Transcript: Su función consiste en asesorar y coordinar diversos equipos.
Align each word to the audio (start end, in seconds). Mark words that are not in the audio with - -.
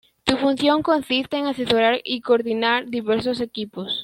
Su 0.25 0.35
función 0.37 0.81
consiste 0.81 1.37
en 1.37 1.45
asesorar 1.45 2.01
y 2.03 2.21
coordinar 2.21 2.87
diversos 2.89 3.39
equipos. 3.39 3.99